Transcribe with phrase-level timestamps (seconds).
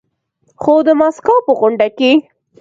[0.61, 2.11] خو د ماسکو په غونډه کې